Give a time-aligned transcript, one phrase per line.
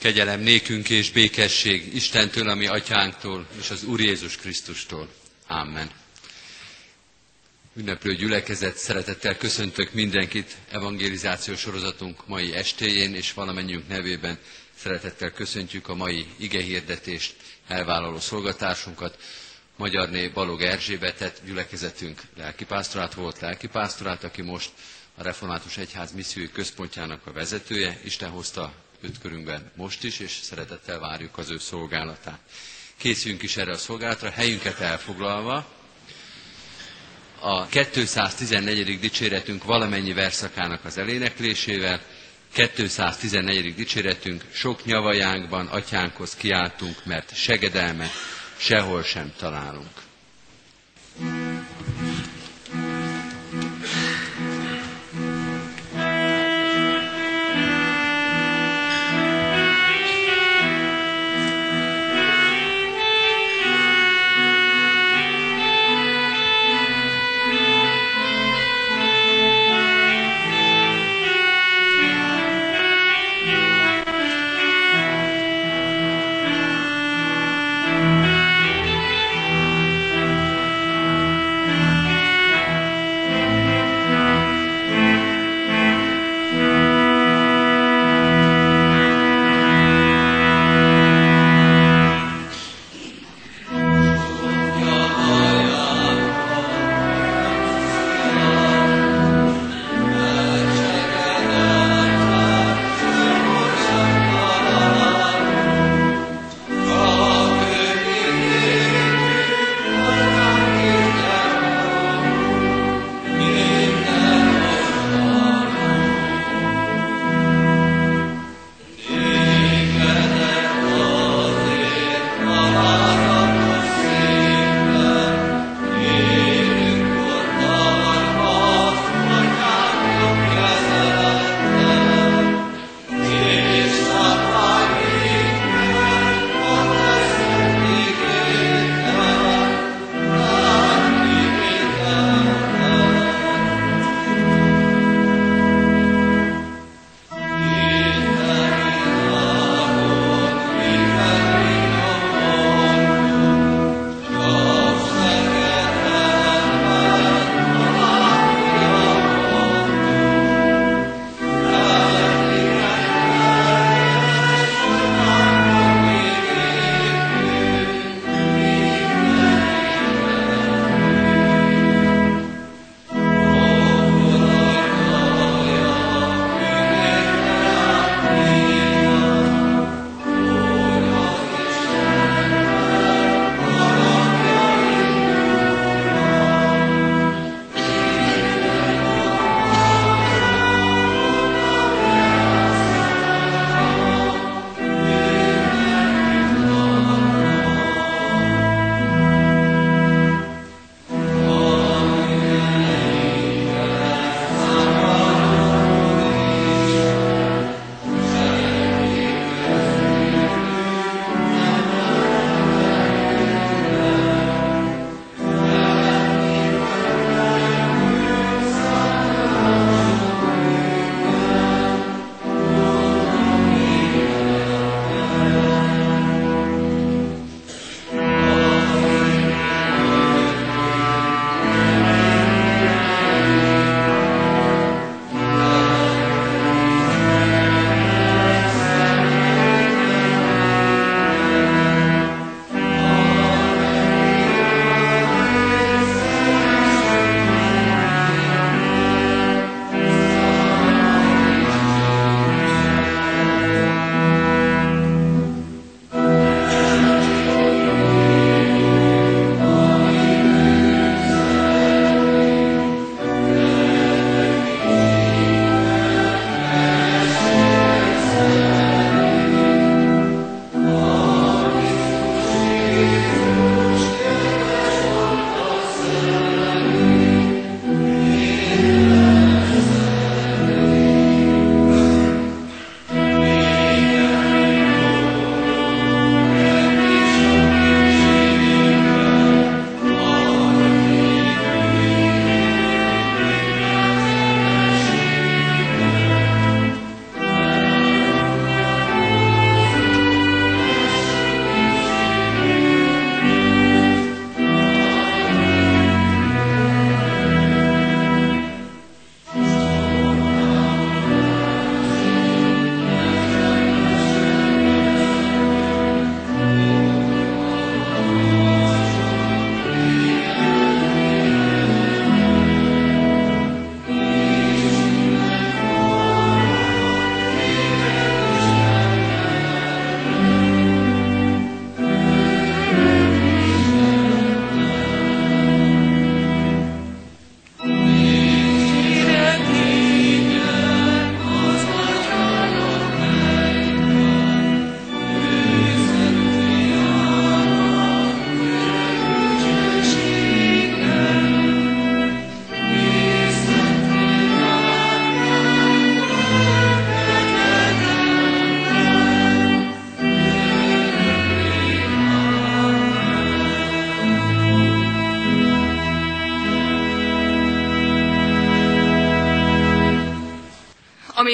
[0.00, 5.08] Kegyelem nékünk és békesség Istentől, ami atyánktól, és az Úr Jézus Krisztustól.
[5.46, 5.90] Amen.
[7.76, 14.38] Ünneplő gyülekezet, szeretettel köszöntök mindenkit evangelizációs sorozatunk mai estéjén, és valamennyiünk nevében
[14.78, 17.34] szeretettel köszöntjük a mai igehirdetést,
[17.66, 19.18] elvállaló szolgatársunkat,
[19.76, 24.70] Magyarné Balog Erzsébetet, gyülekezetünk lelkipásztorát volt, lelkipásztorát, aki most
[25.14, 28.00] a Református Egyház missziói központjának a vezetője.
[28.04, 32.38] Isten hozta őt körünkben most is, és szeretettel várjuk az ő szolgálatát.
[32.96, 35.66] Készüljünk is erre a szolgálatra, helyünket elfoglalva.
[37.40, 38.98] A 214.
[39.00, 42.00] dicséretünk valamennyi verszakának az eléneklésével,
[42.52, 43.74] 214.
[43.74, 48.10] dicséretünk, sok nyavajánkban atyánkhoz kiáltunk, mert segedelmet
[48.56, 49.99] sehol sem találunk.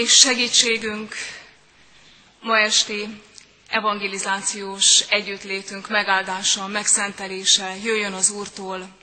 [0.06, 1.14] Ami segítségünk
[2.40, 3.22] ma esti
[3.68, 8.96] evangelizációs együttlétünk megáldása, megszentelése jöjjön az Úrtól,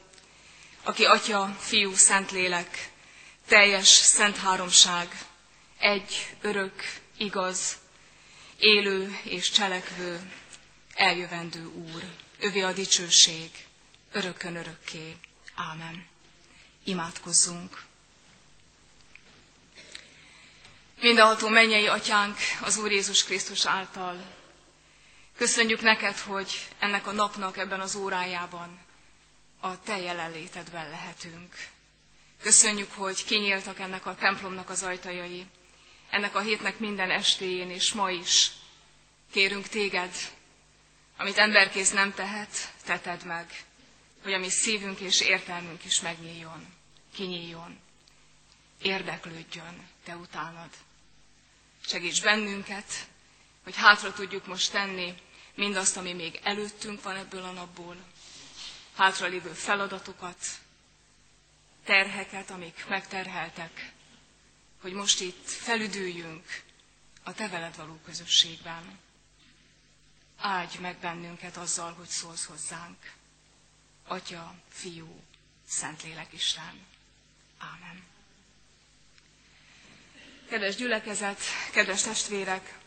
[0.83, 2.89] aki Atya, Fiú, Szentlélek,
[3.47, 5.25] teljes szent háromság,
[5.79, 6.73] egy, örök,
[7.17, 7.77] igaz,
[8.59, 10.31] élő és cselekvő,
[10.95, 12.03] eljövendő Úr.
[12.39, 13.49] Övé a dicsőség,
[14.11, 15.15] örökön örökké.
[15.55, 16.07] Ámen.
[16.83, 17.83] Imádkozzunk.
[21.03, 24.23] Mindenható mennyei atyánk az Úr Jézus Krisztus által.
[25.37, 28.79] Köszönjük neked, hogy ennek a napnak ebben az órájában
[29.59, 31.55] a te jelenlétedben lehetünk.
[32.41, 35.45] Köszönjük, hogy kinyíltak ennek a templomnak az ajtajai,
[36.09, 38.51] ennek a hétnek minden estéjén és ma is.
[39.31, 40.11] Kérünk téged,
[41.17, 43.63] amit emberkész nem tehet, teted meg,
[44.23, 46.65] hogy a mi szívünk és értelmünk is megnyíljon,
[47.15, 47.79] kinyíljon,
[48.81, 50.69] érdeklődjön te utánad.
[51.85, 53.07] Segíts bennünket,
[53.63, 55.13] hogy hátra tudjuk most tenni
[55.55, 57.95] mindazt, ami még előttünk van ebből a napból,
[58.95, 60.37] hátralévő feladatokat,
[61.83, 63.91] terheket, amik megterheltek,
[64.81, 66.63] hogy most itt felüdüljünk
[67.23, 68.99] a Te veled való közösségben.
[70.37, 73.13] Áldj meg bennünket azzal, hogy szólsz hozzánk.
[74.07, 75.21] Atya, Fiú,
[75.67, 76.85] Szentlélek Isten.
[77.57, 78.12] Ámen.
[80.49, 81.39] Kedves gyülekezet,
[81.71, 82.77] kedves testvérek!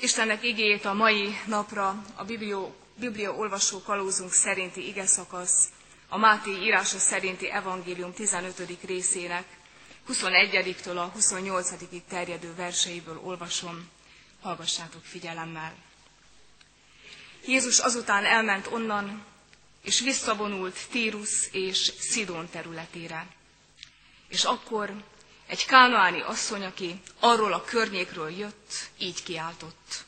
[0.00, 5.68] Istennek igét a mai napra a Biblió, Biblia olvasó kalózunk szerinti ige szakasz,
[6.08, 8.62] a Máté írása szerinti evangélium 15.
[8.86, 9.44] részének
[10.08, 11.72] 21-től a 28
[12.08, 13.88] terjedő verseiből olvasom,
[14.40, 15.74] hallgassátok figyelemmel.
[17.46, 19.24] Jézus azután elment onnan,
[19.82, 23.26] és visszavonult Tírus és Szidón területére.
[24.28, 24.92] És akkor
[25.50, 30.04] egy kánoáni asszony, aki arról a környékről jött, így kiáltott.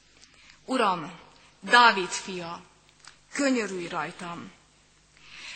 [0.64, 1.12] Uram,
[1.60, 2.62] Dávid fia,
[3.32, 4.52] könyörülj rajtam!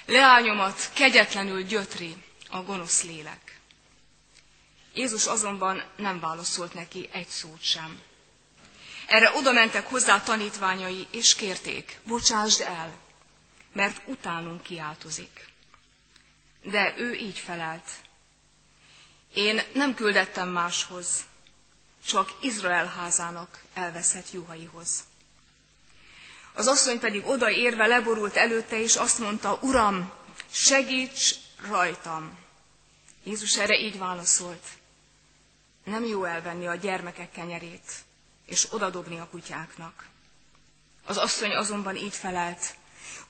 [0.07, 2.17] Leányomat kegyetlenül gyötri
[2.51, 3.61] a gonosz lélek.
[4.95, 8.01] Jézus azonban nem válaszolt neki egy szót sem.
[9.07, 12.99] Erre oda mentek hozzá tanítványai, és kérték, bocsásd el,
[13.73, 15.49] mert utánunk kiáltozik.
[16.63, 17.91] De ő így felelt,
[19.37, 21.25] én nem küldettem máshoz,
[22.07, 25.05] csak Izrael házának elveszett juhaihoz.
[26.53, 30.13] Az asszony pedig odaérve leborult előtte, és azt mondta, Uram,
[30.51, 31.35] segíts
[31.69, 32.39] rajtam.
[33.25, 34.65] Jézus erre így válaszolt,
[35.85, 37.93] nem jó elvenni a gyermekek kenyerét,
[38.47, 40.09] és odadobni a kutyáknak.
[41.05, 42.75] Az asszony azonban így felelt,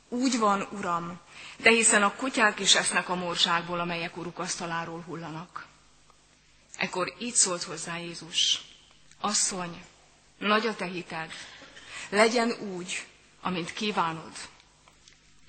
[0.09, 1.21] úgy van, uram,
[1.57, 5.66] de hiszen a kutyák is esznek a morzsákból, amelyek uruk asztaláról hullanak.
[6.77, 8.61] Ekkor így szólt hozzá Jézus,
[9.21, 9.85] asszony,
[10.39, 11.33] nagy a te hited,
[12.09, 13.07] legyen úgy,
[13.41, 14.33] amint kívánod.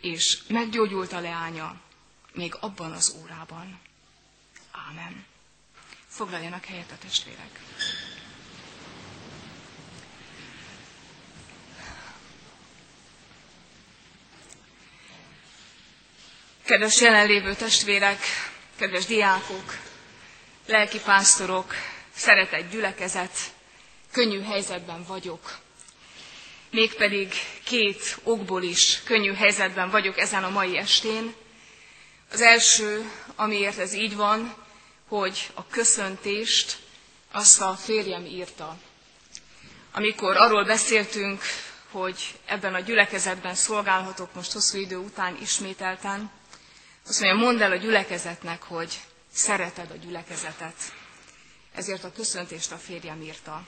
[0.02, 1.82] És meggyógyult a leánya,
[2.34, 3.80] még abban az órában.
[4.72, 5.26] Ámen.
[6.08, 7.60] Foglaljanak helyet a testvérek.
[16.64, 18.20] Kedves jelenlévő testvérek,
[18.76, 19.87] kedves diákok,
[20.68, 21.74] lelki pásztorok,
[22.16, 23.32] szeretett gyülekezet,
[24.12, 25.58] könnyű helyzetben vagyok.
[26.72, 27.34] Mégpedig
[27.64, 31.34] két okból is könnyű helyzetben vagyok ezen a mai estén.
[32.32, 34.54] Az első, amiért ez így van,
[35.08, 36.78] hogy a köszöntést
[37.32, 38.78] azt a férjem írta.
[39.92, 41.42] Amikor arról beszéltünk,
[41.92, 46.32] hogy ebben a gyülekezetben szolgálhatok most hosszú idő után ismételten,
[47.08, 49.00] azt mondja, mondd el a gyülekezetnek, hogy
[49.38, 50.76] szereted a gyülekezetet.
[51.76, 53.64] Ezért a köszöntést a férjem írta.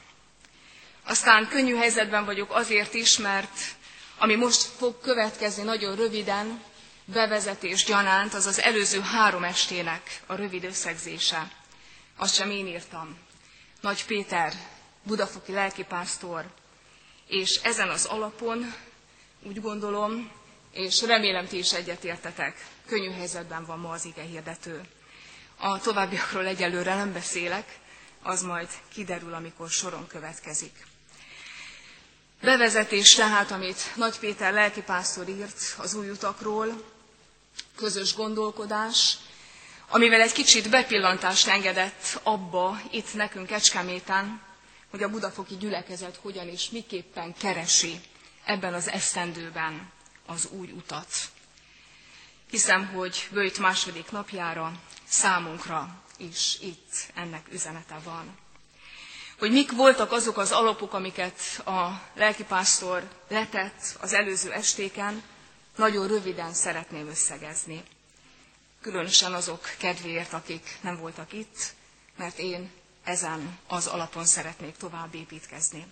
[1.03, 3.75] Aztán könnyű helyzetben vagyok azért is, mert
[4.17, 6.63] ami most fog következni nagyon röviden,
[7.05, 11.51] bevezetés gyanánt, az az előző három estének a rövid összegzése.
[12.17, 13.17] Azt sem én írtam.
[13.81, 14.53] Nagy Péter,
[15.03, 16.45] budafoki lelkipásztor,
[17.27, 18.73] és ezen az alapon
[19.43, 20.31] úgy gondolom,
[20.71, 24.81] és remélem ti is egyetértetek, könnyű helyzetben van ma az ige hirdető.
[25.61, 27.79] A továbbiakról egyelőre nem beszélek,
[28.23, 30.85] az majd kiderül, amikor soron következik.
[32.41, 36.83] Bevezetés tehát, amit Nagy Péter lelkipásztor írt az új utakról,
[37.75, 39.17] közös gondolkodás,
[39.89, 44.41] amivel egy kicsit bepillantást engedett abba, itt nekünk Kecskeméten,
[44.89, 47.99] hogy a budafoki gyülekezet hogyan és miképpen keresi
[48.45, 49.91] ebben az esztendőben
[50.25, 51.07] az új utat.
[52.49, 54.71] Hiszem, hogy Bőjt második napjára
[55.09, 58.37] számunkra is itt ennek üzenete van.
[59.39, 65.23] hogy mik voltak azok az alapok, amiket a lelkipásztor letett az előző estéken,
[65.75, 67.83] nagyon röviden szeretném összegezni.
[68.81, 71.73] Különösen azok kedvéért, akik nem voltak itt,
[72.17, 72.71] mert én
[73.03, 75.85] ezen az alapon szeretnék tovább építkezni.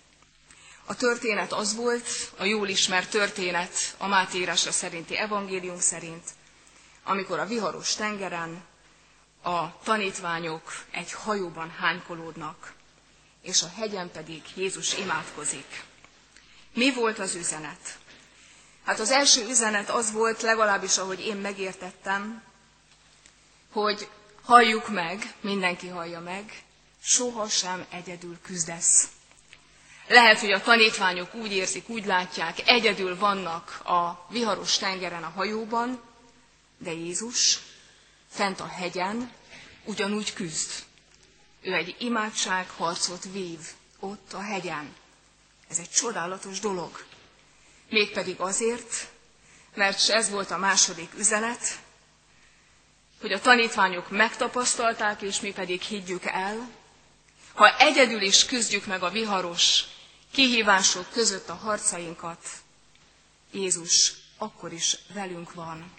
[0.84, 6.24] A történet az volt, a jól ismert történet a Máté írása szerinti evangélium szerint,
[7.04, 8.64] amikor a viharos tengeren
[9.42, 12.72] a tanítványok egy hajóban hánykolódnak,
[13.42, 15.84] és a hegyen pedig Jézus imádkozik.
[16.74, 17.98] Mi volt az üzenet?
[18.84, 22.42] Hát az első üzenet az volt, legalábbis ahogy én megértettem,
[23.72, 24.08] hogy
[24.42, 26.62] halljuk meg, mindenki hallja meg,
[27.02, 29.08] sohasem egyedül küzdesz.
[30.08, 36.00] Lehet, hogy a tanítványok úgy érzik, úgy látják, egyedül vannak a viharos tengeren a hajóban,
[36.78, 37.58] de Jézus
[38.30, 39.32] fent a hegyen
[39.84, 40.70] ugyanúgy küzd.
[41.62, 43.58] Ő egy imádságharcot vív
[44.00, 44.94] ott a hegyen.
[45.68, 47.04] Ez egy csodálatos dolog.
[47.90, 49.08] Mégpedig azért,
[49.74, 51.78] mert ez volt a második üzenet,
[53.20, 56.70] hogy a tanítványok megtapasztalták, és mi pedig higgyük el,
[57.54, 59.84] ha egyedül is küzdjük meg a viharos
[60.32, 62.38] kihívások között a harcainkat,
[63.52, 65.92] Jézus akkor is velünk van.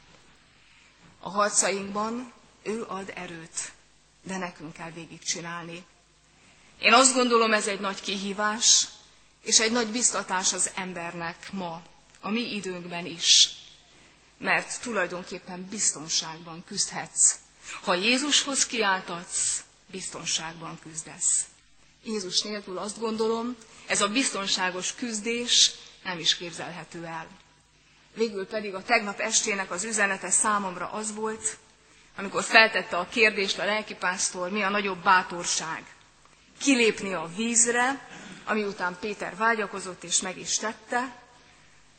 [1.19, 2.33] A harcainkban
[2.63, 3.71] ő ad erőt,
[4.23, 5.85] de nekünk kell végigcsinálni.
[6.81, 8.87] Én azt gondolom, ez egy nagy kihívás,
[9.41, 11.81] és egy nagy biztatás az embernek ma,
[12.21, 13.49] a mi időnkben is.
[14.37, 17.35] Mert tulajdonképpen biztonságban küzdhetsz.
[17.83, 21.45] Ha Jézushoz kiáltatsz, biztonságban küzdesz.
[22.03, 23.55] Jézus nélkül azt gondolom,
[23.87, 25.71] ez a biztonságos küzdés
[26.03, 27.27] nem is képzelhető el.
[28.19, 31.57] Végül pedig a tegnap estének az üzenete számomra az volt,
[32.17, 35.83] amikor feltette a kérdést a lelkipásztor, mi a nagyobb bátorság.
[36.61, 38.07] Kilépni a vízre,
[38.45, 41.15] ami után Péter vágyakozott és meg is tette,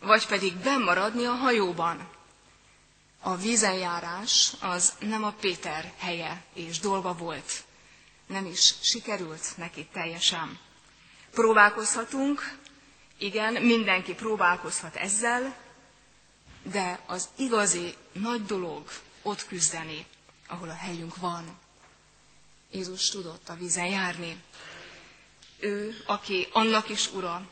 [0.00, 2.08] vagy pedig bemaradni a hajóban.
[3.20, 7.52] A vízenjárás az nem a Péter helye és dolga volt.
[8.26, 10.58] Nem is sikerült neki teljesen.
[11.30, 12.56] Próbálkozhatunk,
[13.18, 15.68] igen, mindenki próbálkozhat ezzel,
[16.62, 18.90] de az igazi nagy dolog
[19.23, 20.07] ott küzdeni,
[20.47, 21.59] ahol a helyünk van.
[22.71, 24.43] Jézus tudott a vízen járni.
[25.59, 27.49] Ő, aki annak is ura,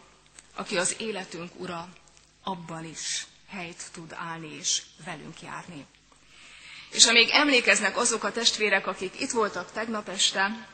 [0.55, 1.89] aki az életünk ura,
[2.43, 5.87] abban is helyt tud állni és velünk járni.
[6.91, 10.69] És amíg emlékeznek azok a testvérek, akik itt voltak tegnap este,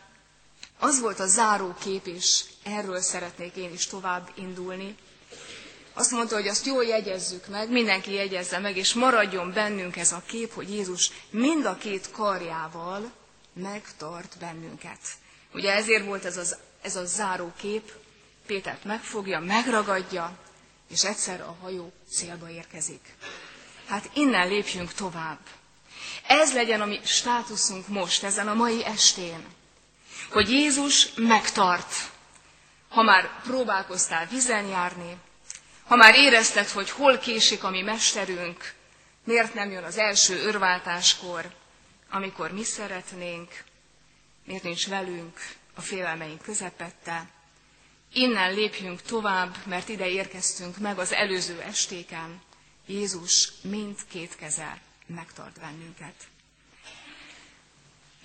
[0.78, 4.96] az volt a záró kép, és erről szeretnék én is tovább indulni.
[5.94, 10.22] Azt mondta, hogy azt jól jegyezzük meg, mindenki jegyezze meg, és maradjon bennünk ez a
[10.26, 13.12] kép, hogy Jézus mind a két karjával
[13.52, 14.98] megtart bennünket.
[15.52, 17.92] Ugye ezért volt ez, az, ez a záró kép,
[18.46, 20.38] Pétert megfogja, megragadja,
[20.90, 23.14] és egyszer a hajó célba érkezik.
[23.86, 25.38] Hát innen lépjünk tovább.
[26.26, 29.44] Ez legyen a mi státuszunk most, ezen a mai estén
[30.34, 31.94] hogy Jézus megtart.
[32.88, 35.16] Ha már próbálkoztál vizen járni,
[35.86, 38.74] ha már érezted, hogy hol késik a mi mesterünk,
[39.24, 41.50] miért nem jön az első örváltáskor,
[42.10, 43.64] amikor mi szeretnénk,
[44.44, 45.38] miért nincs velünk
[45.74, 47.28] a félelmeink közepette.
[48.12, 52.40] Innen lépjünk tovább, mert ide érkeztünk meg az előző estéken.
[52.86, 56.14] Jézus mindkét keze megtart bennünket.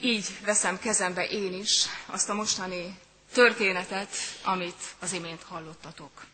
[0.01, 2.99] Így veszem kezembe én is azt a mostani
[3.33, 4.09] történetet,
[4.43, 6.25] amit az imént hallottatok.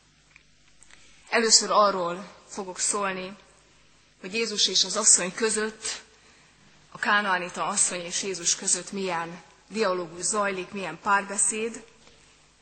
[1.30, 3.36] Először arról fogok szólni,
[4.22, 6.04] hogy Jézus és az asszony között,
[6.92, 11.84] a Kánaánita asszony és Jézus között milyen dialógus zajlik, milyen párbeszéd,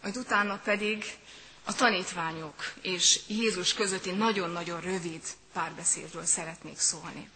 [0.01, 1.17] majd utána pedig
[1.63, 5.21] a tanítványok és Jézus közötti nagyon-nagyon rövid
[5.53, 7.29] párbeszédről szeretnék szólni.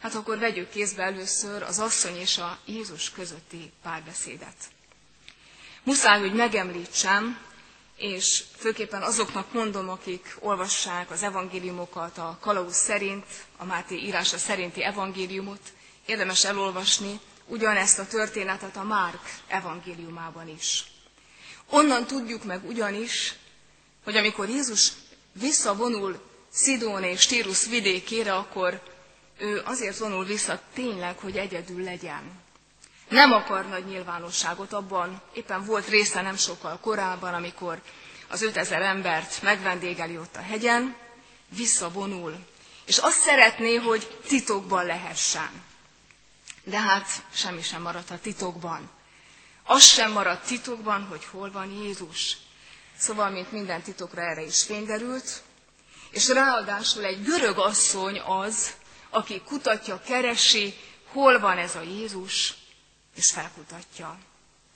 [0.00, 4.56] Hát akkor vegyük kézbe először az asszony és a Jézus közötti párbeszédet.
[5.82, 7.38] Muszáj, hogy megemlítsem,
[7.96, 13.24] és főképpen azoknak mondom, akik olvassák az evangéliumokat a Kalauz szerint,
[13.56, 15.60] a Máté írása szerinti evangéliumot,
[16.06, 20.84] érdemes elolvasni ugyanezt a történetet a Márk evangéliumában is.
[21.70, 23.34] Onnan tudjuk meg ugyanis,
[24.04, 24.92] hogy amikor Jézus
[25.32, 26.20] visszavonul
[26.52, 28.82] Szidón és Tírus vidékére, akkor
[29.38, 32.44] ő azért vonul vissza tényleg, hogy egyedül legyen.
[33.08, 37.80] Nem akar nagy nyilvánosságot abban, éppen volt része nem sokkal korábban, amikor
[38.28, 40.96] az 5000 embert megvendégeli ott a hegyen,
[41.48, 42.36] visszavonul,
[42.84, 45.50] és azt szeretné, hogy titokban lehessen.
[46.64, 48.90] De hát semmi sem maradt a titokban.
[49.64, 52.36] Az sem maradt titokban, hogy hol van Jézus.
[52.98, 55.42] Szóval, mint minden titokra erre is fényderült,
[56.10, 58.74] és ráadásul egy görög asszony az,
[59.10, 60.74] aki kutatja, keresi,
[61.12, 62.54] hol van ez a Jézus,
[63.16, 64.18] és felkutatja,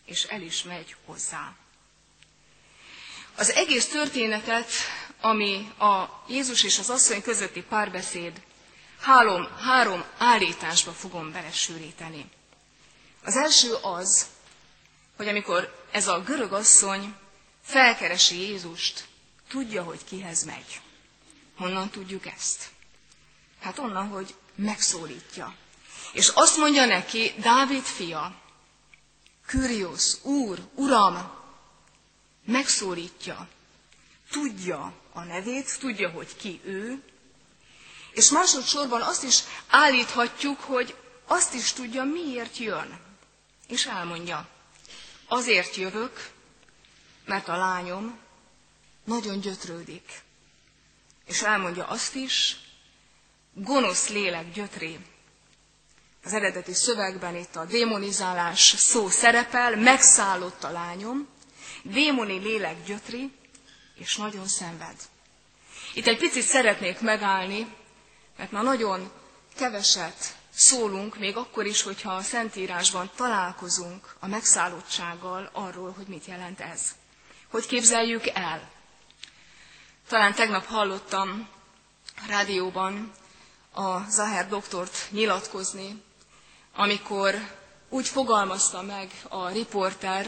[0.05, 1.55] és el is megy hozzá.
[3.37, 4.71] Az egész történetet,
[5.21, 8.43] ami a Jézus és az asszony közötti párbeszéd,
[9.01, 12.31] három, három állításba fogom belesűríteni.
[13.25, 14.27] Az első az,
[15.17, 17.15] hogy amikor ez a görög asszony
[17.63, 19.09] felkeresi Jézust,
[19.49, 20.81] tudja, hogy kihez megy.
[21.57, 22.71] Honnan tudjuk ezt?
[23.61, 25.55] Hát onnan, hogy megszólítja.
[26.13, 28.41] És azt mondja neki, Dávid fia,
[29.47, 31.31] Kyrios, Úr, Uram,
[32.45, 33.49] megszólítja,
[34.31, 37.03] tudja a nevét, tudja, hogy ki ő,
[38.13, 40.97] és másodszorban azt is állíthatjuk, hogy
[41.27, 43.01] azt is tudja, miért jön.
[43.67, 44.49] És elmondja,
[45.29, 46.31] azért jövök,
[47.25, 48.19] mert a lányom
[49.05, 50.23] nagyon gyötrődik.
[51.27, 52.57] És elmondja azt is,
[53.53, 54.99] gonosz lélek gyötré.
[56.25, 61.29] Az eredeti szövegben itt a démonizálás szó szerepel, megszállott a lányom,
[61.83, 63.33] démoni lélek gyötri,
[63.95, 64.97] és nagyon szenved.
[65.95, 67.75] Itt egy picit szeretnék megállni,
[68.37, 69.11] mert már nagyon
[69.57, 76.61] keveset szólunk, még akkor is, hogyha a Szentírásban találkozunk a megszállottsággal arról, hogy mit jelent
[76.61, 76.81] ez.
[77.51, 78.71] Hogy képzeljük el?
[80.09, 81.49] Talán tegnap hallottam
[82.17, 83.13] a rádióban
[83.73, 86.03] a Zaher doktort nyilatkozni,
[86.75, 87.35] amikor
[87.89, 90.27] úgy fogalmazta meg a riporter,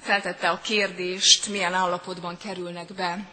[0.00, 3.24] feltette a kérdést, milyen állapotban kerülnek be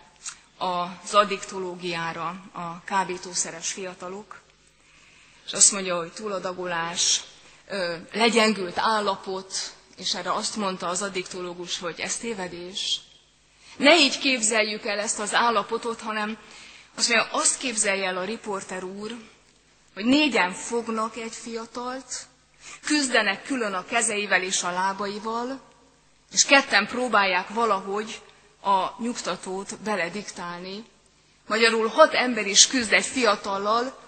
[0.57, 4.41] az addiktológiára a kábítószeres fiatalok,
[5.45, 7.21] és azt mondja, hogy túladagolás,
[8.13, 9.53] legyengült állapot,
[9.97, 12.99] és erre azt mondta az addiktológus, hogy ez tévedés.
[13.77, 16.37] Ne így képzeljük el ezt az állapotot, hanem
[16.95, 19.15] azt mondja, azt képzelje el a riporter úr,
[19.99, 22.25] hogy négyen fognak egy fiatalt,
[22.85, 25.61] küzdenek külön a kezeivel és a lábaival,
[26.31, 28.21] és ketten próbálják valahogy
[28.61, 30.85] a nyugtatót belediktálni.
[31.47, 33.99] Magyarul hat ember is küzd egy fiatallal,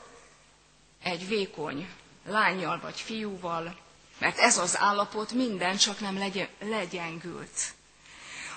[1.04, 1.90] egy vékony
[2.26, 3.76] lányjal vagy fiúval,
[4.20, 7.74] mert ez az állapot minden csak nem legyen, legyengült.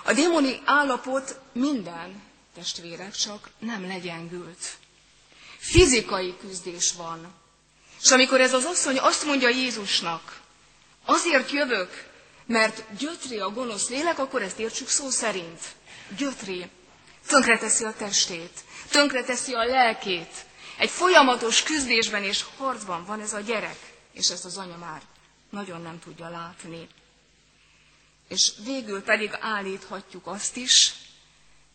[0.04, 2.22] A démoni állapot minden,
[2.54, 4.76] testvérek, csak nem legyengült.
[5.64, 7.34] Fizikai küzdés van.
[8.02, 10.40] És amikor ez az asszony azt mondja Jézusnak,
[11.04, 12.10] azért jövök,
[12.46, 15.60] mert gyötri a gonosz lélek, akkor ezt értsük szó szerint.
[16.16, 16.70] Gyötri.
[17.26, 20.46] Tönkreteszi a testét, tönkreteszi a lelkét.
[20.78, 23.78] Egy folyamatos küzdésben és harcban van ez a gyerek,
[24.12, 25.02] és ezt az anya már
[25.50, 26.88] nagyon nem tudja látni.
[28.28, 30.92] És végül pedig állíthatjuk azt is,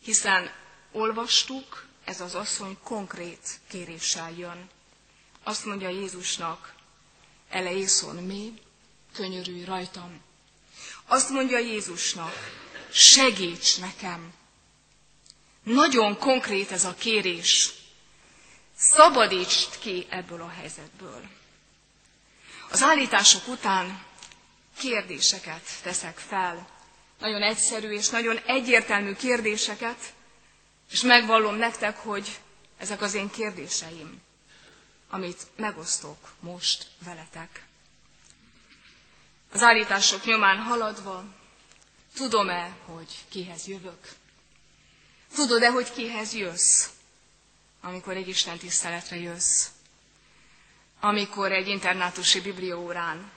[0.04, 0.52] hiszen
[0.92, 4.70] olvastuk, ez az asszony konkrét kéréssel jön.
[5.44, 6.74] Azt mondja Jézusnak,
[7.50, 8.54] elejészon mi,
[9.14, 10.22] könyörülj rajtam.
[11.06, 12.34] Azt mondja Jézusnak,
[12.92, 14.34] segíts nekem.
[15.64, 17.70] Nagyon konkrét ez a kérés.
[18.78, 21.22] Szabadítsd ki ebből a helyzetből.
[22.72, 24.04] Az állítások után
[24.78, 26.68] kérdéseket teszek fel.
[27.20, 30.14] Nagyon egyszerű és nagyon egyértelmű kérdéseket,
[30.90, 32.40] és megvallom nektek, hogy
[32.78, 34.22] ezek az én kérdéseim,
[35.10, 37.66] amit megosztok most veletek.
[39.52, 41.24] Az állítások nyomán haladva,
[42.16, 44.10] tudom-e, hogy kihez jövök?
[45.36, 46.88] Tudod-e, hogy kihez jössz,
[47.82, 49.68] amikor egy Isten tiszteletre jössz?
[51.00, 53.32] Amikor egy internátusi biblióórán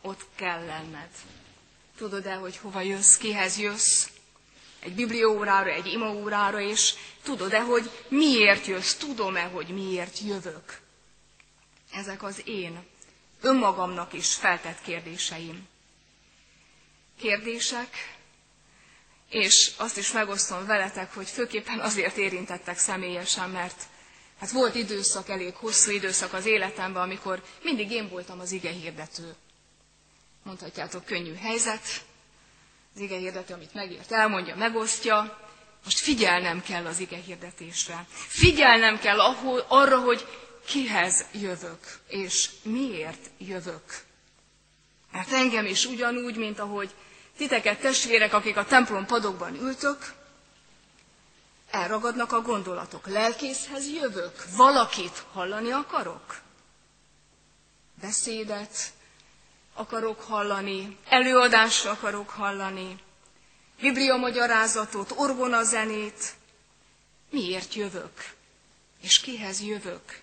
[0.00, 1.10] ott kell lenned.
[1.96, 4.06] Tudod-e, hogy hova jössz, kihez jössz?
[4.80, 8.94] Egy biblióórára, egy imaórára, és tudod-e, hogy miért jössz?
[8.94, 10.80] Tudom-e, hogy miért jövök?
[11.92, 12.86] Ezek az én
[13.40, 15.66] önmagamnak is feltett kérdéseim.
[17.20, 18.16] Kérdések,
[19.30, 23.82] és azt is megosztom veletek, hogy főképpen azért érintettek személyesen, mert
[24.38, 29.34] hát volt időszak, elég hosszú időszak az életemben, amikor mindig én voltam az ige hirdető.
[30.42, 32.04] Mondhatjátok, könnyű helyzet,
[32.98, 35.38] az ige hirdető, amit megért, elmondja, megosztja,
[35.84, 38.06] most figyelnem kell az ige hirdetésre.
[38.28, 40.26] Figyelnem kell ahol, arra, hogy
[40.66, 43.82] kihez jövök, és miért jövök.
[45.12, 46.90] Mert engem is ugyanúgy, mint ahogy
[47.36, 50.12] titeket testvérek, akik a templom padokban ültök,
[51.70, 53.06] elragadnak a gondolatok.
[53.06, 56.40] Lelkészhez jövök, valakit hallani akarok.
[58.00, 58.92] Beszédet,
[59.78, 62.98] akarok hallani, előadást akarok hallani,
[63.80, 66.34] bibliamagyarázatot, orgonazenét.
[67.30, 68.34] Miért jövök?
[69.02, 70.20] És kihez jövök?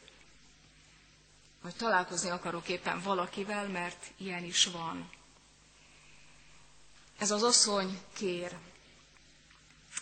[1.62, 5.10] Vagy találkozni akarok éppen valakivel, mert ilyen is van.
[7.20, 8.52] Ez az asszony kér.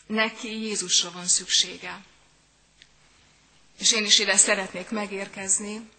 [0.05, 2.03] Neki Jézusra van szüksége.
[3.79, 5.89] És én is ide szeretnék megérkezni,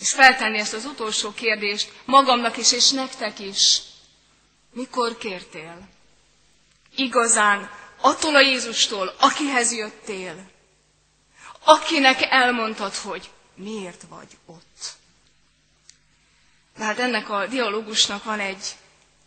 [0.00, 3.80] és feltenni ezt az utolsó kérdést magamnak is, és nektek is.
[4.72, 5.88] Mikor kértél?
[6.96, 10.50] Igazán attól a Jézustól, akihez jöttél,
[11.64, 14.92] akinek elmondtad, hogy miért vagy ott.
[16.76, 18.76] De hát ennek a dialógusnak van egy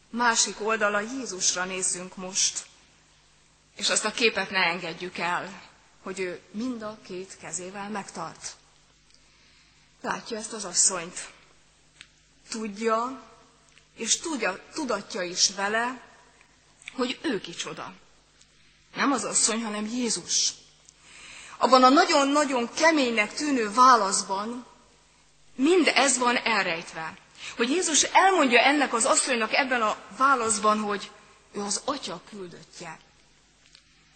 [0.09, 2.65] másik oldala, Jézusra nézzünk most,
[3.75, 5.61] és azt a képet ne engedjük el,
[6.03, 8.55] hogy ő mind a két kezével megtart.
[10.01, 11.29] Látja ezt az asszonyt.
[12.49, 13.23] Tudja,
[13.95, 16.01] és tudja, tudatja is vele,
[16.93, 17.93] hogy ő kicsoda.
[18.95, 20.53] Nem az asszony, hanem Jézus.
[21.57, 24.65] Abban a nagyon-nagyon keménynek tűnő válaszban
[25.55, 27.17] mind ez van elrejtve.
[27.55, 31.11] Hogy Jézus elmondja ennek az asszonynak ebben a válaszban, hogy
[31.51, 32.99] ő az atya küldöttje.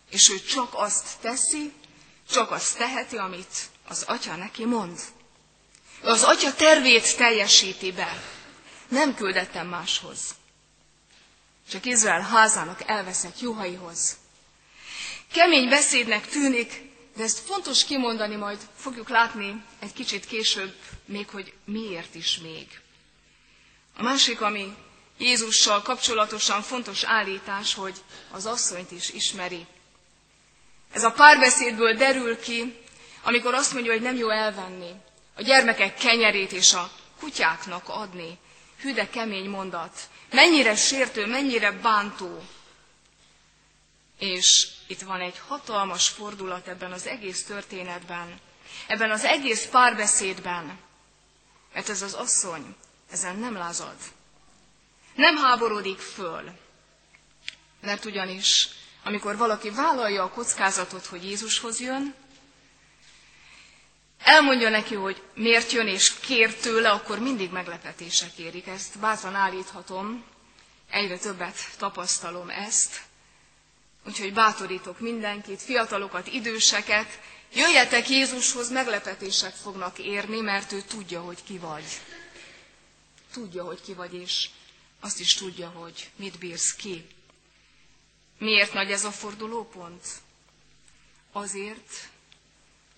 [0.09, 1.73] És ő csak azt teszi,
[2.29, 4.99] csak azt teheti, amit az atya neki mond.
[6.05, 8.23] Az atya tervét teljesíti be.
[8.87, 10.19] Nem küldettem máshoz.
[11.69, 14.17] Csak Izrael házának elveszett juhaihoz.
[15.31, 16.81] Kemény beszédnek tűnik,
[17.15, 22.67] de ezt fontos kimondani, majd fogjuk látni egy kicsit később még, hogy miért is még.
[23.97, 24.75] A másik, ami
[25.17, 27.95] Jézussal kapcsolatosan fontos állítás, hogy
[28.31, 29.65] az asszonyt is ismeri.
[30.91, 32.77] Ez a párbeszédből derül ki,
[33.23, 34.91] amikor azt mondja, hogy nem jó elvenni
[35.35, 38.37] a gyermekek kenyerét és a kutyáknak adni.
[38.81, 39.99] Hű, de kemény mondat.
[40.31, 42.43] Mennyire sértő, mennyire bántó.
[44.19, 48.39] És itt van egy hatalmas fordulat ebben az egész történetben,
[48.87, 50.79] ebben az egész párbeszédben.
[51.73, 52.75] Mert ez az asszony
[53.11, 53.95] ezen nem lázad.
[55.15, 56.51] Nem háborodik föl.
[57.81, 58.69] Mert ugyanis,
[59.03, 62.15] amikor valaki vállalja a kockázatot, hogy Jézushoz jön,
[64.23, 68.67] elmondja neki, hogy miért jön és kér tőle, akkor mindig meglepetések érik.
[68.67, 70.23] Ezt bátran állíthatom,
[70.89, 73.01] egyre többet tapasztalom ezt.
[74.05, 77.19] Úgyhogy bátorítok mindenkit, fiatalokat, időseket,
[77.53, 81.83] jöjjetek Jézushoz, meglepetések fognak érni, mert ő tudja, hogy ki vagy.
[83.33, 84.49] Tudja, hogy ki vagy, és
[84.99, 87.05] azt is tudja, hogy mit bírsz ki.
[88.37, 90.05] Miért nagy ez a fordulópont?
[91.31, 92.09] Azért,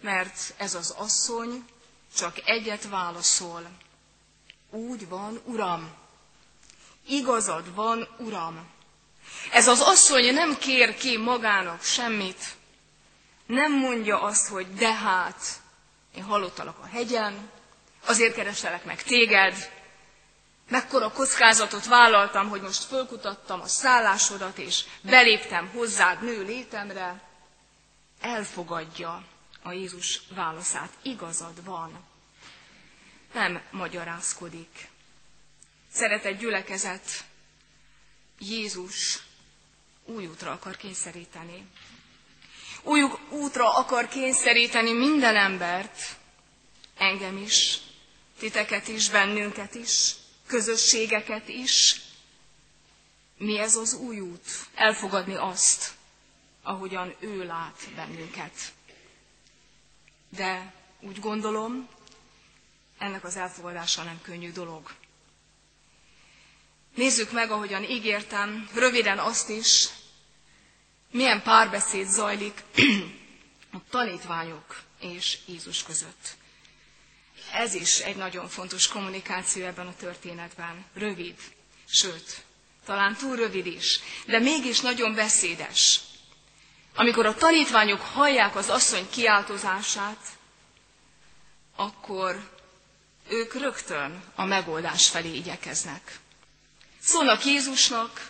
[0.02, 1.66] mert ez az asszony
[2.16, 3.70] csak egyet válaszol.
[4.70, 5.94] Úgy van, Uram.
[7.08, 8.68] Igazad van, Uram.
[9.52, 12.56] Ez az asszony nem kér ki magának semmit.
[13.46, 15.42] Nem mondja azt, hogy de hát,
[16.16, 17.50] én hallottalak a hegyen,
[18.06, 19.72] azért kereselek meg téged,
[20.70, 27.22] mekkora kockázatot vállaltam, hogy most fölkutattam a szállásodat, és beléptem hozzád nő létemre,
[28.22, 29.24] elfogadja
[29.66, 30.98] a Jézus válaszát.
[31.02, 32.04] Igazad van.
[33.34, 34.88] Nem magyarázkodik.
[35.92, 37.26] Szeretett gyülekezet,
[38.40, 39.20] Jézus
[40.06, 41.68] új útra akar kényszeríteni.
[42.82, 46.18] Új útra akar kényszeríteni minden embert,
[46.98, 47.78] engem is,
[48.40, 50.16] titeket is, bennünket is,
[50.48, 52.02] közösségeket is.
[53.38, 54.50] Mi ez az új út?
[54.76, 55.94] Elfogadni azt,
[56.64, 58.74] ahogyan ő lát bennünket.
[60.36, 61.88] De úgy gondolom,
[62.98, 64.92] ennek az elfogadása nem könnyű dolog.
[66.96, 69.88] Nézzük meg, ahogyan ígértem, röviden azt is,
[71.12, 72.64] milyen párbeszéd zajlik
[73.72, 76.36] a tanítványok és Jézus között.
[77.54, 80.86] Ez is egy nagyon fontos kommunikáció ebben a történetben.
[80.94, 81.36] Rövid,
[81.86, 82.44] sőt,
[82.86, 86.00] talán túl rövid is, de mégis nagyon beszédes.
[86.96, 90.18] Amikor a tanítványok hallják az asszony kiáltozását,
[91.76, 92.50] akkor
[93.30, 96.20] ők rögtön a megoldás felé igyekeznek.
[97.02, 98.30] Szólnak Jézusnak,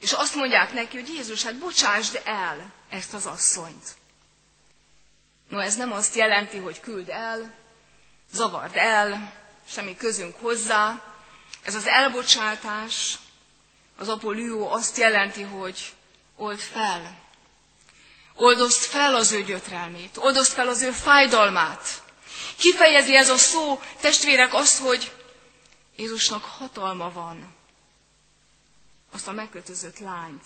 [0.00, 3.96] és azt mondják neki, hogy Jézus, hát bocsásd el ezt az asszonyt.
[5.48, 7.54] No, ez nem azt jelenti, hogy küld el,
[8.32, 9.32] zavard el,
[9.68, 11.02] semmi közünk hozzá.
[11.62, 13.18] Ez az elbocsátás,
[13.98, 15.92] az apollió azt jelenti, hogy
[16.36, 17.26] old fel.
[18.40, 22.02] Oldozd fel az ő gyötrelmét, oldozd fel az ő fájdalmát.
[22.56, 25.12] Kifejezi ez a szó, testvérek, azt, hogy
[25.96, 27.54] Jézusnak hatalma van
[29.12, 30.44] azt a megkötözött lányt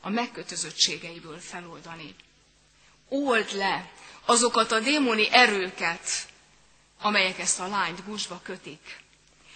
[0.00, 2.14] a megkötözöttségeiből feloldani.
[3.08, 3.90] Old le
[4.24, 6.08] azokat a démoni erőket,
[7.00, 9.00] amelyek ezt a lányt gusba kötik.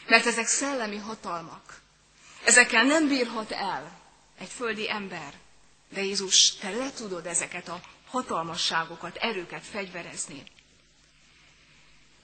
[0.06, 1.80] Mert ezek szellemi hatalmak.
[2.44, 4.00] Ezekkel nem bírhat el
[4.38, 5.32] egy földi ember.
[5.96, 7.80] De Jézus, te le tudod ezeket a
[8.10, 10.42] hatalmasságokat, erőket fegyverezni.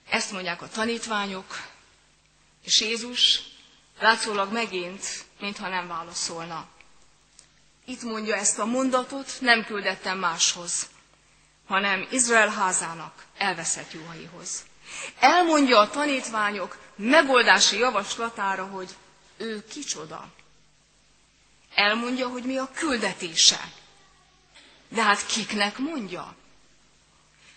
[0.08, 1.68] Ezt mondják a tanítványok,
[2.64, 3.40] és Jézus
[3.98, 6.68] látszólag megint, mintha nem válaszolna.
[7.84, 10.88] Itt mondja ezt a mondatot, nem küldettem máshoz,
[11.66, 14.64] hanem Izrael házának elveszett juhaihoz.
[15.18, 18.96] Elmondja a tanítványok megoldási javaslatára, hogy
[19.36, 20.32] ő kicsoda.
[21.74, 23.60] Elmondja, hogy mi a küldetése.
[24.88, 26.36] De hát kiknek mondja?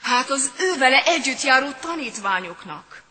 [0.02, 3.04] Hát az ő vele együtt járó tanítványoknak.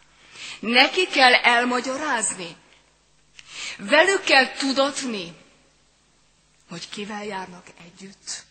[0.61, 2.57] Neki kell elmagyarázni.
[3.79, 5.37] Velük kell tudatni,
[6.69, 8.43] hogy kivel járnak együtt.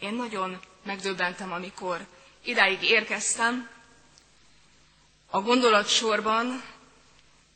[0.00, 2.06] Én nagyon megdöbbentem, amikor
[2.44, 3.68] idáig érkeztem
[5.30, 6.62] a gondolatsorban,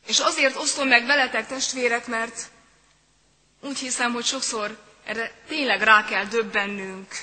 [0.07, 2.51] és azért osztom meg veletek testvérek, mert
[3.61, 7.15] úgy hiszem, hogy sokszor erre tényleg rá kell döbbennünk.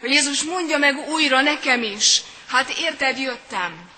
[0.00, 3.90] Hogy Jézus mondja meg újra nekem is, hát érted, jöttem.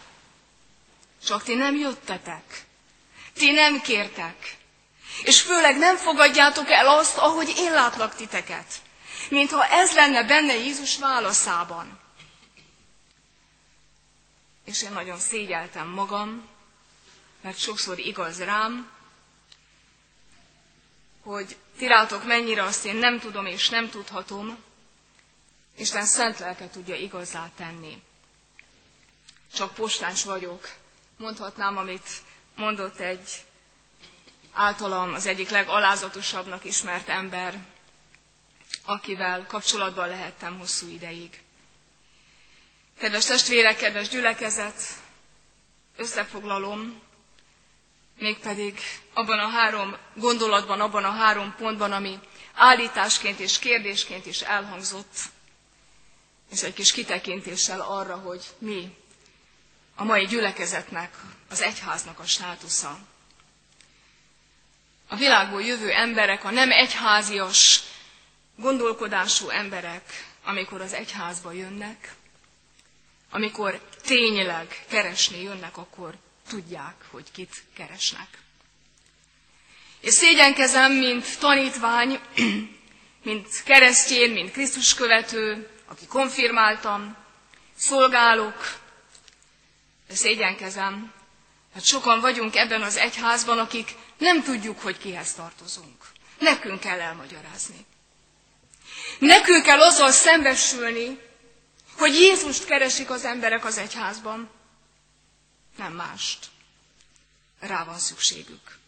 [1.25, 2.65] Csak ti nem jöttetek.
[3.35, 4.57] Ti nem kértek.
[5.23, 8.75] És főleg nem fogadjátok el azt, ahogy én látlak titeket.
[9.29, 12.01] Mintha ez lenne benne Jézus válaszában.
[14.65, 16.49] És én nagyon szégyeltem magam,
[17.41, 18.91] mert sokszor igaz rám,
[21.29, 24.59] hogy tirátok mennyire azt én nem tudom és nem tudhatom,
[25.77, 28.03] Isten szent lelke tudja igazá tenni.
[29.55, 30.69] Csak postás vagyok,
[31.17, 32.09] mondhatnám, amit
[32.57, 33.31] mondott egy
[34.53, 37.59] általam az egyik legalázatosabbnak ismert ember,
[38.85, 41.43] akivel kapcsolatban lehettem hosszú ideig.
[42.99, 44.83] Kedves testvérek, kedves gyülekezet,
[45.97, 47.01] összefoglalom,
[48.19, 48.79] mégpedig
[49.15, 52.19] abban a három gondolatban, abban a három pontban, ami
[52.55, 55.17] állításként és kérdésként is elhangzott,
[56.51, 58.97] és egy kis kitekintéssel arra, hogy mi
[59.97, 61.15] a mai gyülekezetnek,
[61.51, 62.99] az egyháznak a státusza.
[65.09, 67.81] A világból jövő emberek, a nem egyházias
[68.57, 72.15] gondolkodású emberek, amikor az egyházba jönnek,
[73.31, 76.15] amikor tényleg keresni jönnek, akkor
[76.49, 78.29] tudják, hogy kit keresnek.
[80.01, 82.21] És szégyenkezem, mint tanítvány,
[83.29, 87.17] mint keresztjén, mint Krisztus követő, aki konfirmáltam,
[87.77, 88.79] szolgálok,
[90.11, 91.13] szégyenkezem,
[91.73, 95.97] mert sokan vagyunk ebben az egyházban, akik nem tudjuk, hogy kihez tartozunk.
[96.39, 97.87] Nekünk kell elmagyarázni.
[99.19, 101.19] Nekünk kell azzal szembesülni,
[101.97, 104.51] hogy Jézust keresik az emberek az egyházban,
[105.79, 106.47] nem mást.
[107.61, 108.79] Rá van szükségük.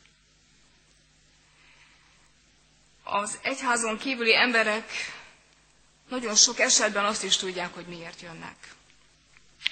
[3.03, 4.91] Az egyházon kívüli emberek
[6.09, 8.75] nagyon sok esetben azt is tudják, hogy miért jönnek.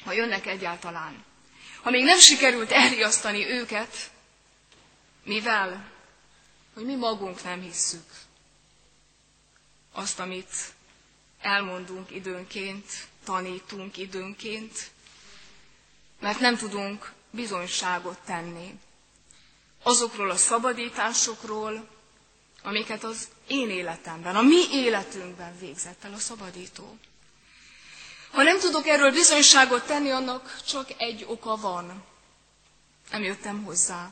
[0.04, 1.24] Ha jönnek egyáltalán.
[1.82, 4.10] Ha még nem sikerült elriasztani őket,
[5.24, 5.90] mivel,
[6.74, 8.10] hogy mi magunk nem hisszük
[9.92, 10.52] azt, amit
[11.40, 12.84] elmondunk időnként,
[13.24, 14.90] tanítunk időnként,
[16.20, 18.78] mert nem tudunk bizonyságot tenni
[19.82, 21.88] azokról a szabadításokról,
[22.62, 26.98] amiket az én életemben, a mi életünkben végzett el a szabadító.
[28.30, 32.04] Ha nem tudok erről bizonyságot tenni, annak csak egy oka van.
[33.10, 34.10] Nem jöttem hozzá.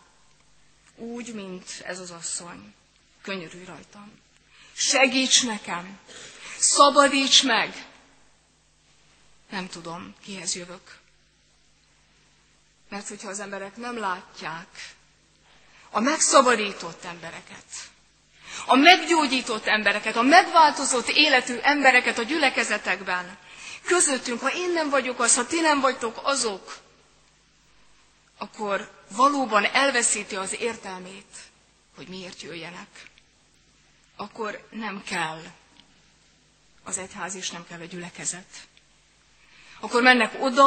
[0.97, 2.75] Úgy, mint ez az asszony.
[3.23, 4.13] Könyörülj rajtam.
[4.73, 5.99] Segíts nekem.
[6.59, 7.87] Szabadíts meg.
[9.51, 10.99] Nem tudom, kihez jövök.
[12.89, 14.69] Mert hogyha az emberek nem látják
[15.91, 17.65] a megszabadított embereket,
[18.67, 23.39] a meggyógyított embereket, a megváltozott életű embereket a gyülekezetekben,
[23.87, 26.77] közöttünk, ha én nem vagyok az, ha ti nem vagytok azok,
[28.39, 31.37] akkor valóban elveszíti az értelmét,
[31.97, 33.11] hogy miért jöjjenek.
[34.17, 35.43] Akkor nem kell
[36.85, 38.47] az egyház, és nem kell a gyülekezet.
[39.81, 40.65] Akkor mennek oda,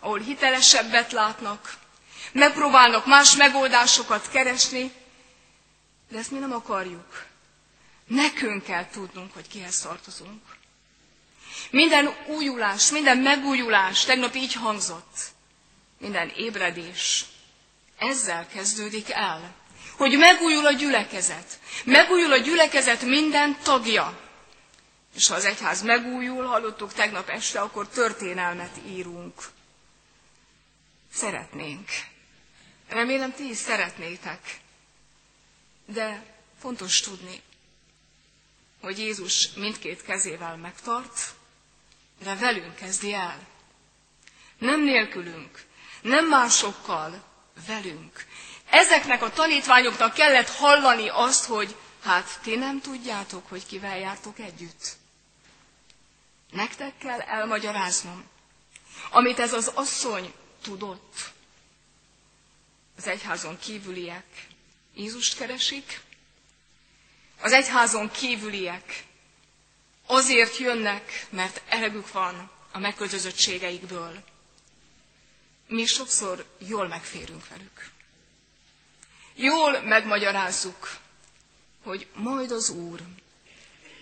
[0.00, 1.74] ahol hitelesebbet látnak,
[2.32, 4.92] megpróbálnak más megoldásokat keresni,
[6.10, 7.24] de ezt mi nem akarjuk.
[8.06, 10.42] Nekünk kell tudnunk, hogy kihez tartozunk.
[11.70, 15.18] Minden újulás, minden megújulás tegnap így hangzott.
[15.98, 17.24] minden ébredés
[17.98, 19.54] ezzel kezdődik el,
[19.96, 21.58] hogy megújul a gyülekezet.
[21.84, 24.20] Megújul a gyülekezet minden tagja.
[25.14, 29.34] És ha az egyház megújul, hallottuk tegnap este, akkor történelmet írunk.
[31.12, 31.88] Szeretnénk.
[32.88, 34.60] Remélem, ti is szeretnétek.
[35.86, 37.42] De fontos tudni,
[38.80, 41.34] hogy Jézus mindkét kezével megtart,
[42.22, 43.48] de velünk kezdi el.
[44.58, 45.64] Nem nélkülünk,
[46.02, 47.24] nem másokkal,
[47.66, 48.24] velünk.
[48.70, 54.96] Ezeknek a tanítványoknak kellett hallani azt, hogy hát ti nem tudjátok, hogy kivel jártok együtt.
[56.50, 58.24] Nektek kell elmagyaráznom,
[59.10, 61.30] amit ez az asszony tudott.
[62.96, 64.46] Az egyházon kívüliek
[64.94, 66.00] Jézust keresik,
[67.40, 69.04] az egyházon kívüliek
[70.06, 74.22] azért jönnek, mert elegük van a megközözöttségeikből.
[75.66, 77.90] Mi sokszor jól megférünk velük.
[79.34, 80.96] Jól megmagyarázzuk,
[81.82, 83.00] hogy majd az Úr,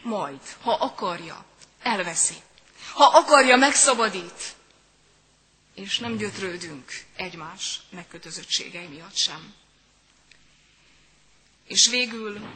[0.02, 1.44] majd, ha akarja,
[1.82, 2.34] elveszi.
[2.92, 4.56] Ha akarja, megszabadít.
[5.84, 9.54] És nem gyötrődünk egymás megkötözöttségei miatt sem.
[11.64, 12.48] És végül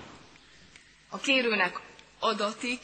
[1.08, 1.80] a kérőnek
[2.18, 2.80] adatik,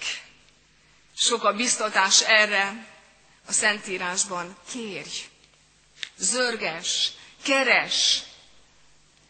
[1.17, 2.89] sok a biztatás erre
[3.47, 4.57] a Szentírásban.
[4.71, 5.19] Kérj,
[6.17, 8.23] zörges, keres,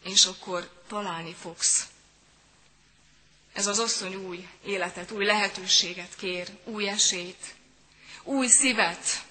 [0.03, 1.87] és akkor találni fogsz.
[3.53, 7.55] Ez az asszony új életet, új lehetőséget kér, új esélyt,
[8.23, 9.27] új szívet,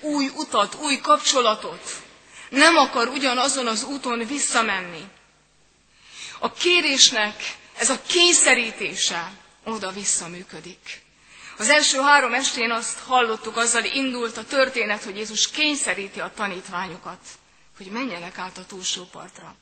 [0.00, 2.02] új utat, új kapcsolatot.
[2.48, 5.04] Nem akar ugyanazon az úton visszamenni.
[6.38, 9.32] A kérésnek ez a kényszerítése
[9.64, 11.04] oda-vissza működik.
[11.58, 17.18] Az első három estén azt hallottuk, azzal indult a történet, hogy Jézus kényszeríti a tanítványokat,
[17.76, 19.56] hogy menjenek át a túlsó partra.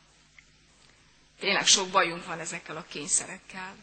[1.41, 3.75] Tényleg sok bajunk van ezekkel a kényszerekkel.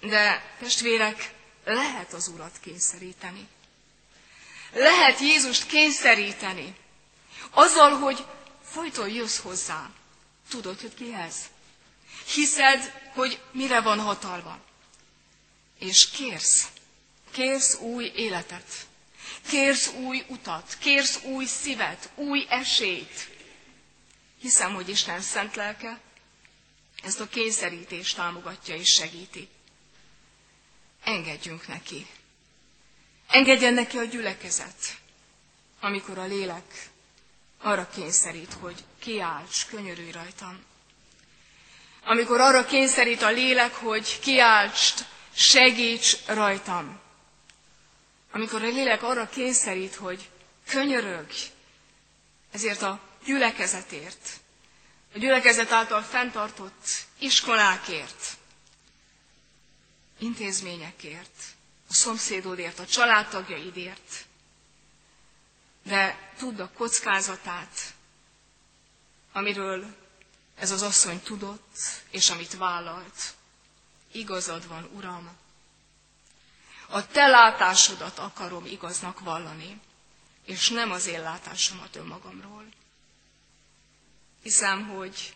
[0.00, 3.48] De testvérek, lehet az Urat kényszeríteni.
[4.72, 6.74] Lehet Jézust kényszeríteni.
[7.50, 8.24] Azzal, hogy
[8.64, 9.90] folyton jössz hozzá.
[10.48, 11.34] Tudod, hogy kihez?
[12.34, 14.58] Hiszed, hogy mire van hatalma.
[15.78, 16.68] És kérsz.
[17.30, 18.86] Kérsz új életet.
[19.48, 20.76] Kérsz új utat.
[20.80, 23.28] Kérsz új szívet, új esélyt.
[24.40, 26.00] Hiszem, hogy Isten szent lelke
[27.02, 29.48] ezt a kényszerítést támogatja és segíti.
[31.04, 32.06] Engedjünk neki.
[33.28, 34.96] Engedjen neki a gyülekezet,
[35.80, 36.88] amikor a lélek
[37.60, 40.64] arra kényszerít, hogy kiálts, könyörülj rajtam.
[42.04, 44.92] Amikor arra kényszerít a lélek, hogy kiálts,
[45.34, 47.00] segíts rajtam.
[48.32, 50.28] Amikor a lélek arra kényszerít, hogy
[50.68, 51.36] könyörögj,
[52.52, 54.30] ezért a gyülekezetért,
[55.14, 56.86] a gyülekezet által fenntartott
[57.18, 58.36] iskolákért,
[60.18, 61.55] intézményekért,
[61.88, 64.24] a szomszédodért, a családtagjaidért,
[65.82, 67.94] de tudd a kockázatát,
[69.32, 69.94] amiről
[70.56, 71.76] ez az asszony tudott,
[72.10, 73.34] és amit vállalt.
[74.12, 75.36] Igazad van, Uram.
[76.88, 79.80] A te látásodat akarom igaznak vallani,
[80.44, 82.64] és nem az én látásomat önmagamról.
[84.42, 85.34] Hiszem, hogy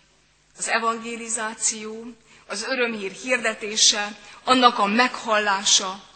[0.59, 2.15] az evangelizáció,
[2.47, 6.10] az örömhír hirdetése, annak a meghallása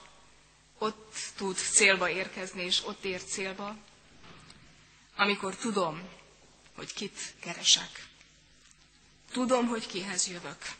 [0.85, 3.76] ott tud célba érkezni, és ott ér célba,
[5.16, 6.09] amikor tudom,
[6.76, 8.07] hogy kit keresek.
[9.32, 10.72] Tudom, hogy kihez jövök,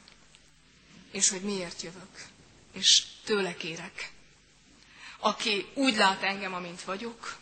[1.13, 2.25] és hogy miért jövök,
[2.73, 4.13] és tőle kérek.
[5.19, 7.37] Aki úgy lát engem, amint vagyok,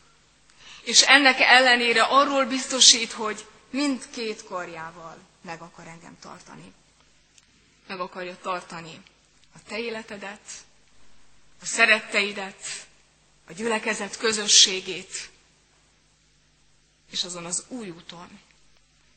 [0.83, 6.73] és ennek ellenére arról biztosít, hogy mindkét karjával meg akar engem tartani.
[7.87, 9.03] Meg akarja tartani
[9.55, 10.41] a te életedet,
[11.63, 12.87] a szeretteidet,
[13.47, 15.31] a gyülekezet közösségét,
[17.11, 18.41] és azon az új úton,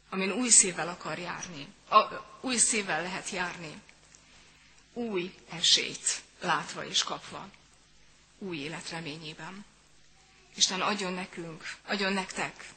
[0.10, 1.98] amin új szívvel akar járni, a,
[2.42, 3.82] új szívvel lehet járni,
[4.94, 7.50] új esélyt látva és kapva,
[8.38, 9.66] új élet reményében.
[10.56, 12.70] Isten adjon nekünk, adjon nektek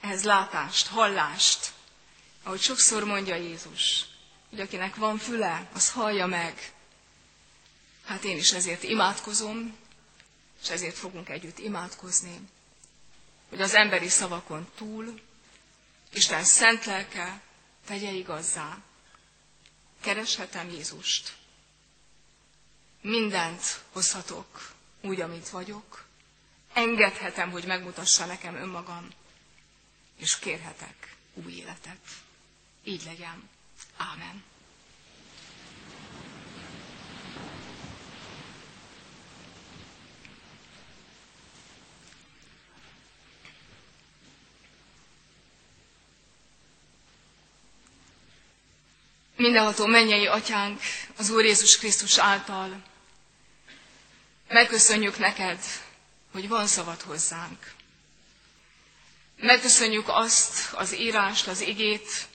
[0.00, 1.72] ehhez látást, hallást,
[2.42, 4.04] ahogy sokszor mondja Jézus,
[4.50, 6.72] hogy akinek van füle, az hallja meg.
[8.06, 9.76] Hát én is ezért imádkozom,
[10.62, 12.40] és ezért fogunk együtt imádkozni,
[13.48, 15.20] hogy az emberi szavakon túl
[16.12, 17.40] Isten szent lelke
[17.86, 18.78] tegye igazzá.
[20.00, 21.36] Kereshetem Jézust.
[23.00, 26.04] Mindent hozhatok úgy, amint vagyok.
[26.72, 29.08] Engedhetem, hogy megmutassa nekem önmagam
[30.16, 31.98] és kérhetek új életet.
[32.84, 33.48] Így legyen.
[33.96, 34.44] Ámen.
[49.36, 50.80] Mindenható mennyei atyánk
[51.16, 52.82] az Úr Jézus Krisztus által.
[54.48, 55.58] Megköszönjük neked,
[56.32, 57.72] hogy van szavad hozzánk.
[59.36, 62.26] Megköszönjük azt az írást, az igét,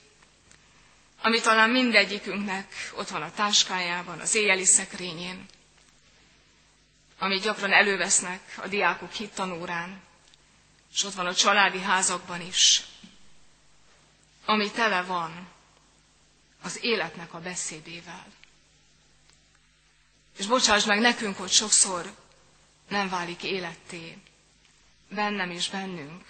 [1.22, 5.46] ami talán mindegyikünknek ott van a táskájában, az éjjeli szekrényén,
[7.18, 10.00] amit gyakran elővesznek a diákok hittanórán,
[10.92, 12.82] és ott van a családi házakban is,
[14.44, 15.48] ami tele van
[16.62, 18.26] az életnek a beszédével.
[20.38, 22.14] És bocsáss meg nekünk, hogy sokszor
[22.88, 24.18] nem válik életté,
[25.08, 26.24] bennem és bennünk.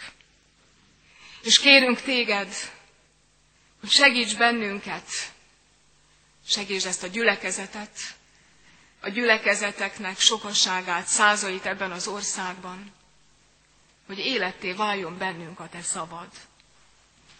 [1.42, 2.54] És kérünk téged,
[3.80, 5.08] hogy segíts bennünket,
[6.46, 7.98] segítsd ezt a gyülekezetet,
[9.00, 12.92] a gyülekezeteknek sokaságát, százait ebben az országban,
[14.06, 16.28] hogy életté váljon bennünk a te szabad.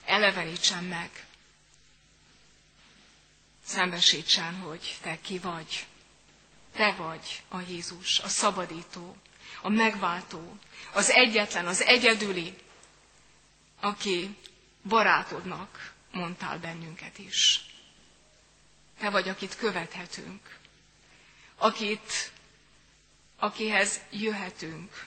[0.05, 1.27] Elevenítsen meg
[3.65, 5.87] szembesítsen, hogy te ki vagy.
[6.73, 9.17] Te vagy a Jézus, a szabadító,
[9.63, 10.59] a megváltó,
[10.93, 12.55] az egyetlen, az egyedüli,
[13.81, 14.37] aki
[14.83, 17.65] barátodnak mondtál bennünket is.
[18.99, 20.59] Te vagy, akit követhetünk,
[21.57, 22.33] akit,
[23.39, 25.07] akihez jöhetünk,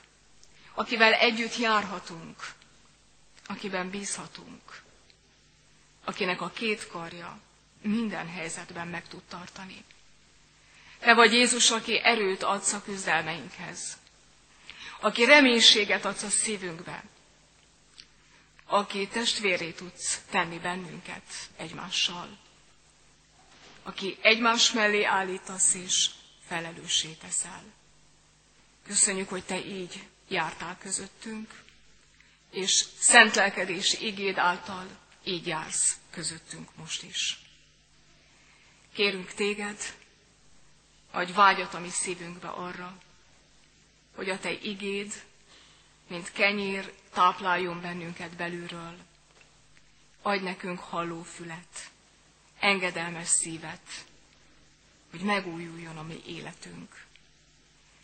[0.74, 2.54] akivel együtt járhatunk,
[3.46, 4.82] akiben bízhatunk,
[6.04, 7.40] akinek a két karja
[7.86, 9.84] minden helyzetben meg tud tartani.
[11.00, 13.98] Te vagy Jézus, aki erőt adsz a küzdelmeinkhez,
[15.00, 17.04] aki reménységet adsz a szívünkbe,
[18.66, 21.24] aki testvéré tudsz tenni bennünket
[21.58, 22.38] egymással,
[23.84, 26.10] aki egymás mellé állítasz és
[26.48, 27.64] felelőssé teszel.
[28.88, 31.64] Köszönjük, hogy Te így jártál közöttünk,
[32.52, 34.88] és szent lelkedés igéd által
[35.24, 37.45] így jársz közöttünk most is.
[38.96, 39.78] Kérünk téged,
[41.12, 42.98] adj vágyat a mi szívünkbe arra,
[44.16, 45.14] hogy a te igéd,
[46.08, 48.98] mint kenyér, tápláljon bennünket belülről.
[50.22, 51.90] Adj nekünk halló fület,
[52.60, 54.06] engedelmes szívet,
[55.12, 57.06] hogy megújuljon a mi életünk,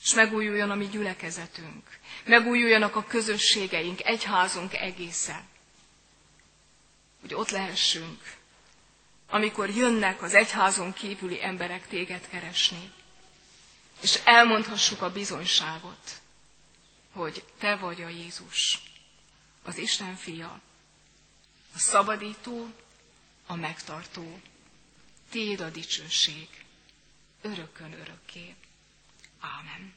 [0.02, 5.44] és megújuljon a mi gyülekezetünk, megújuljanak a közösségeink, egyházunk egésze,
[7.22, 8.39] hogy ott lehessünk,
[9.32, 12.91] amikor jönnek az egyházon kívüli emberek téged keresni,
[14.01, 16.21] és elmondhassuk a bizonyságot,
[17.11, 18.79] hogy te vagy a Jézus,
[19.63, 20.61] az Isten fia,
[21.75, 22.67] a szabadító,
[23.45, 24.41] a megtartó,
[25.29, 26.47] tiéd a dicsőség,
[27.41, 28.55] örökön örökké.
[29.39, 29.93] Ámen.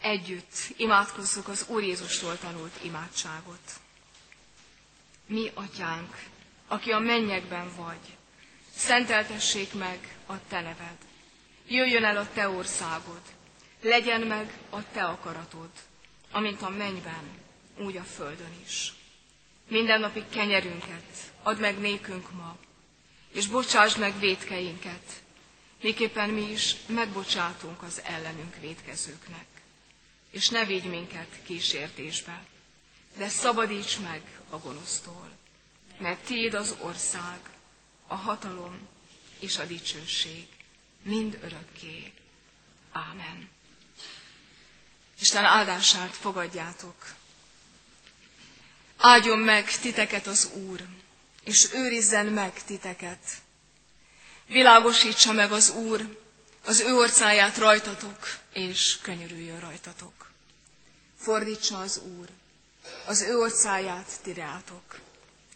[0.00, 3.80] Együtt imádkozzuk az Úr Jézustól tanult imádságot.
[5.28, 6.22] Mi, atyánk,
[6.68, 8.16] aki a mennyekben vagy,
[8.74, 10.96] szenteltessék meg a te neved.
[11.66, 13.20] Jöjjön el a te országod,
[13.82, 15.70] legyen meg a te akaratod,
[16.30, 17.22] amint a mennyben,
[17.78, 18.92] úgy a földön is.
[19.68, 22.56] Minden napi kenyerünket add meg nékünk ma,
[23.32, 25.22] és bocsásd meg védkeinket,
[25.82, 29.46] miképpen mi is megbocsátunk az ellenünk védkezőknek.
[30.30, 32.42] És ne vigy minket kísértésbe,
[33.18, 35.30] de szabadíts meg a gonosztól,
[35.98, 37.38] mert tiéd az ország,
[38.06, 38.88] a hatalom
[39.38, 40.46] és a dicsőség,
[41.02, 42.12] mind örökké.
[42.92, 43.50] Ámen.
[45.20, 47.14] Isten áldását fogadjátok.
[48.96, 50.86] Áldjon meg titeket az Úr,
[51.44, 53.42] és őrizzen meg titeket.
[54.46, 56.18] Világosítsa meg az Úr
[56.64, 60.30] az ő orcáját rajtatok, és könyörüljön rajtatok.
[61.16, 62.28] Fordítsa az Úr
[63.06, 64.98] az ő orcáját tireátok,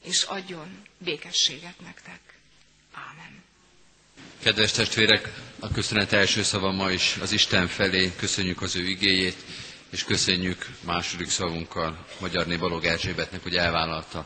[0.03, 2.21] és adjon békességet nektek.
[2.93, 3.43] Ámen.
[4.43, 8.13] Kedves testvérek, a köszönet első szava ma is az Isten felé.
[8.17, 9.37] Köszönjük az ő igéjét,
[9.91, 14.19] és köszönjük második szavunkkal Magyarné Balog Erzsébetnek, hogy elvállalta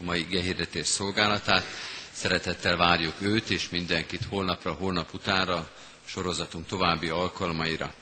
[0.00, 1.64] a mai igehirdetés szolgálatát.
[2.12, 5.70] Szeretettel várjuk őt és mindenkit holnapra, holnap utánra,
[6.04, 7.94] sorozatunk további alkalmaira.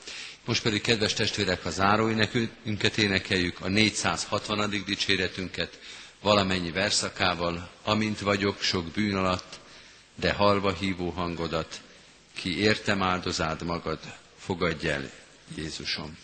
[0.45, 4.83] Most pedig, kedves testvérek, a záróénekünket énekeljük, a 460.
[4.85, 5.79] dicséretünket
[6.21, 9.59] valamennyi verszakával, amint vagyok sok bűn alatt,
[10.15, 11.81] de halva hívó hangodat,
[12.33, 13.99] ki értem áldozád magad,
[14.37, 15.09] fogadj el,
[15.55, 16.17] Jézusom.